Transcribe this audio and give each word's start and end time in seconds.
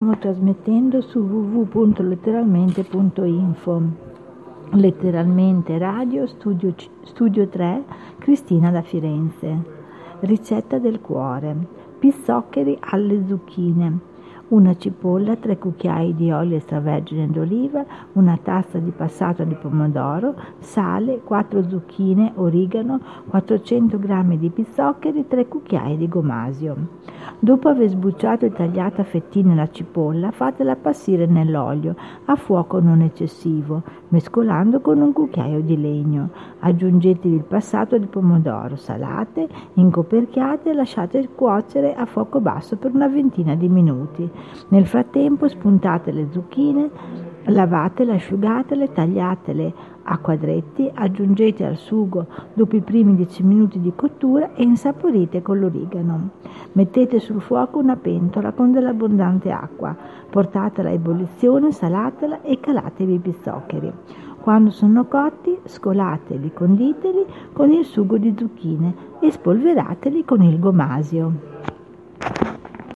Stiamo 0.00 0.20
trasmettendo 0.20 1.00
su 1.00 1.18
www.letteralmente.info. 1.18 3.82
Letteralmente 4.74 5.76
Radio 5.76 6.24
Studio, 6.28 6.72
Studio 7.02 7.48
3 7.48 7.84
Cristina 8.18 8.70
da 8.70 8.82
Firenze. 8.82 9.60
Ricetta 10.20 10.78
del 10.78 11.00
cuore. 11.00 11.56
Pissoccheri 11.98 12.78
alle 12.78 13.26
zucchine 13.26 14.07
una 14.48 14.76
cipolla, 14.76 15.36
3 15.36 15.58
cucchiai 15.58 16.14
di 16.14 16.30
olio 16.30 16.56
extravergine 16.56 17.28
d'oliva, 17.28 17.84
una 18.14 18.38
tazza 18.42 18.78
di 18.78 18.90
passato 18.90 19.44
di 19.44 19.54
pomodoro, 19.54 20.34
sale, 20.58 21.20
4 21.22 21.68
zucchine, 21.68 22.32
origano, 22.36 23.00
400 23.28 23.98
g 23.98 24.36
di 24.36 24.50
pizzoccheri, 24.50 25.26
3 25.26 25.48
cucchiai 25.48 25.96
di 25.96 26.08
gomasio. 26.08 26.76
Dopo 27.38 27.68
aver 27.68 27.88
sbucciato 27.88 28.46
e 28.46 28.52
tagliato 28.52 29.00
a 29.00 29.04
fettine 29.04 29.54
la 29.54 29.70
cipolla, 29.70 30.30
fatela 30.30 30.76
passare 30.76 31.26
nell'olio 31.26 31.94
a 32.24 32.34
fuoco 32.34 32.80
non 32.80 33.02
eccessivo, 33.02 33.82
mescolando 34.08 34.80
con 34.80 35.00
un 35.00 35.12
cucchiaio 35.12 35.60
di 35.60 35.80
legno. 35.80 36.30
Aggiungetevi 36.60 37.34
il 37.34 37.44
passato 37.44 37.98
di 37.98 38.06
pomodoro, 38.06 38.76
salate, 38.76 39.46
incoperchiate 39.74 40.70
e 40.70 40.74
lasciate 40.74 41.28
cuocere 41.34 41.94
a 41.94 42.06
fuoco 42.06 42.40
basso 42.40 42.76
per 42.76 42.94
una 42.94 43.08
ventina 43.08 43.54
di 43.54 43.68
minuti. 43.68 44.28
Nel 44.68 44.86
frattempo 44.86 45.48
spuntate 45.48 46.12
le 46.12 46.28
zucchine, 46.30 46.90
lavatele, 47.44 48.14
asciugatele, 48.14 48.92
tagliatele 48.92 49.74
a 50.10 50.18
quadretti, 50.18 50.90
aggiungete 50.92 51.64
al 51.64 51.76
sugo 51.76 52.26
dopo 52.54 52.76
i 52.76 52.80
primi 52.80 53.14
10 53.14 53.42
minuti 53.42 53.80
di 53.80 53.92
cottura 53.94 54.54
e 54.54 54.62
insaporite 54.62 55.42
con 55.42 55.58
l'origano. 55.58 56.30
Mettete 56.72 57.18
sul 57.18 57.40
fuoco 57.40 57.78
una 57.78 57.96
pentola 57.96 58.52
con 58.52 58.72
dell'abbondante 58.72 59.50
acqua, 59.50 59.94
portatela 60.30 60.88
a 60.88 60.92
ebollizione, 60.92 61.72
salatela 61.72 62.42
e 62.42 62.58
calatevi 62.60 63.14
i 63.14 63.18
pizzoccheri. 63.18 63.92
Quando 64.40 64.70
sono 64.70 65.04
cotti, 65.04 65.58
scolateli, 65.64 66.52
conditeli 66.54 67.24
con 67.52 67.70
il 67.70 67.84
sugo 67.84 68.16
di 68.16 68.34
zucchine 68.36 68.94
e 69.20 69.30
spolverateli 69.30 70.24
con 70.24 70.42
il 70.42 70.58
gomasio. 70.58 71.47